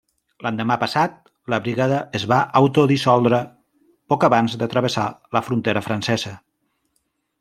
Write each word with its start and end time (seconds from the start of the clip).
L'endemà 0.43 0.75
passat 0.83 1.19
la 1.53 1.59
brigada 1.67 1.99
es 2.19 2.25
va 2.31 2.39
autodissoldre, 2.61 3.41
poc 4.15 4.25
abans 4.29 4.57
de 4.63 4.69
travessar 4.73 5.05
la 5.39 5.43
frontera 5.51 5.85
francesa. 5.91 6.33